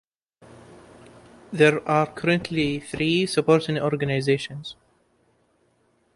[1.53, 4.75] There are currently three Supporting Organizations.